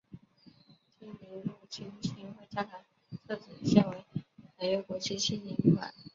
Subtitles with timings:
[0.89, 2.79] 济宁路浸信会教堂
[3.29, 4.03] 旧址现为
[4.57, 5.93] 凯越国际青年旅馆。